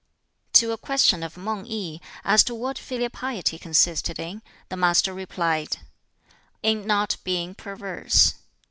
To 0.53 0.71
a 0.71 0.79
question 0.79 1.21
of 1.21 1.37
Mang 1.37 1.67
i, 1.71 1.99
as 2.23 2.43
to 2.45 2.55
what 2.55 2.79
filial 2.79 3.11
piety 3.11 3.59
consisted 3.59 4.17
in, 4.17 4.41
the 4.69 4.75
master 4.75 5.13
replied, 5.13 5.77
"In 6.63 6.87
not 6.87 7.17
being 7.23 7.53
perverse." 7.53 8.33